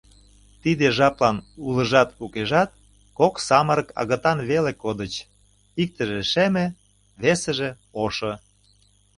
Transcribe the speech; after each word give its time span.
Тиде 0.61 0.87
жаплан 0.97 1.37
улыжат-укежат 1.67 2.69
кок 3.17 3.33
самырык 3.47 3.89
агытан 4.01 4.39
веле 4.49 4.71
кодыч, 4.83 5.13
иктыже 5.81 6.21
шеме, 6.31 6.65
весыже— 7.21 7.69
ошо. 8.03 8.31